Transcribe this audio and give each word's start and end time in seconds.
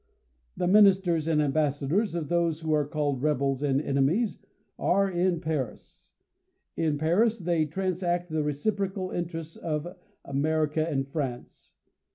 The 0.57 0.65
ministers 0.67 1.27
and 1.27 1.39
ambassadors 1.39 2.15
of 2.15 2.27
those 2.27 2.61
who 2.61 2.73
arc 2.73 2.89
called 2.89 3.21
rebels 3.21 3.61
and 3.61 3.79
enemies, 3.79 4.39
are 4.79 5.07
in 5.07 5.39
Paris; 5.39 6.15
in 6.75 6.97
Paris 6.97 7.37
they 7.37 7.67
trans*' 7.67 8.01
act 8.01 8.31
the 8.31 8.41
reciprocal 8.41 9.11
interests 9.11 9.57
of 9.57 9.87
America 10.25 10.89
and 10.89 11.07
France. 11.07 11.75